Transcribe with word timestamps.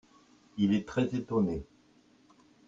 Il 0.57 0.73
est 0.73 0.87
très 0.87 1.15
étonné. 1.15 1.63